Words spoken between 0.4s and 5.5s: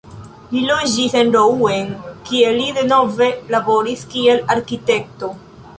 Li loĝis en Rouen, kie li denove laboris kiel arkitekto.